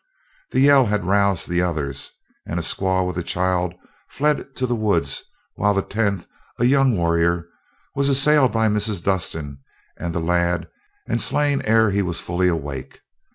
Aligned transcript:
The 0.49 0.61
yell 0.61 0.87
had 0.87 1.05
roused 1.05 1.47
the 1.47 1.61
others, 1.61 2.11
and 2.47 2.59
a 2.59 2.63
squaw 2.63 3.05
with 3.05 3.17
a 3.19 3.21
child 3.21 3.75
fled 4.09 4.55
to 4.55 4.65
the 4.65 4.75
woods, 4.75 5.21
while 5.53 5.75
the 5.75 5.83
tenth, 5.83 6.25
a 6.57 6.63
young 6.65 6.97
warrior, 6.97 7.47
was 7.93 8.09
assailed 8.09 8.51
by 8.51 8.67
Mrs. 8.67 9.03
Dustin 9.03 9.59
and 9.97 10.15
the 10.15 10.19
lad 10.19 10.67
and 11.07 11.21
slain 11.21 11.61
ere 11.65 11.91
he 11.91 12.01
was 12.01 12.19
fully 12.19 12.47
awake. 12.47 13.01